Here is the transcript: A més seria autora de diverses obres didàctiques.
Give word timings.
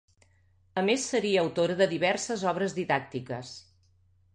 A 0.83 0.83
més 0.87 1.05
seria 1.11 1.43
autora 1.43 1.77
de 1.83 1.89
diverses 1.95 2.49
obres 2.55 2.77
didàctiques. 2.83 3.59